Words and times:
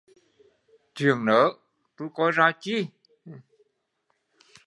Chuyện 0.95 1.25
nớ, 1.25 1.51
tui 1.95 2.09
coi 2.15 2.31
ra 2.37 2.47
chi 2.61 2.77